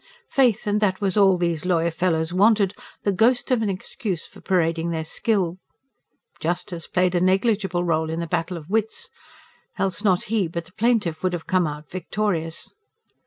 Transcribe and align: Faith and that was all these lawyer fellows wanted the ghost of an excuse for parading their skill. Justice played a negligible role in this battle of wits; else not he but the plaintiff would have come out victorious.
Faith 0.31 0.65
and 0.65 0.81
that 0.81 0.99
was 0.99 1.15
all 1.15 1.37
these 1.37 1.63
lawyer 1.63 1.91
fellows 1.91 2.33
wanted 2.33 2.73
the 3.03 3.11
ghost 3.11 3.51
of 3.51 3.61
an 3.61 3.69
excuse 3.69 4.25
for 4.25 4.41
parading 4.41 4.89
their 4.89 5.03
skill. 5.05 5.59
Justice 6.39 6.87
played 6.87 7.13
a 7.13 7.21
negligible 7.21 7.83
role 7.83 8.09
in 8.09 8.19
this 8.19 8.29
battle 8.29 8.57
of 8.57 8.67
wits; 8.67 9.11
else 9.77 10.03
not 10.03 10.23
he 10.23 10.47
but 10.47 10.65
the 10.65 10.71
plaintiff 10.73 11.21
would 11.21 11.33
have 11.33 11.45
come 11.45 11.67
out 11.67 11.87
victorious. 11.91 12.73